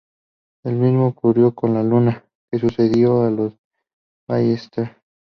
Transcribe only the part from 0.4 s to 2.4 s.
Lo mismo ocurrió con los Luna,